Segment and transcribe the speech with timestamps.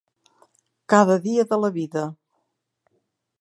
[0.93, 2.07] Cada dia de la vida.